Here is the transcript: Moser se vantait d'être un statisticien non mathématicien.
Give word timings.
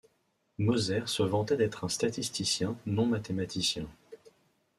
Moser 0.57 1.03
se 1.05 1.21
vantait 1.21 1.57
d'être 1.57 1.83
un 1.83 1.87
statisticien 1.87 2.75
non 2.87 3.05
mathématicien. 3.05 3.87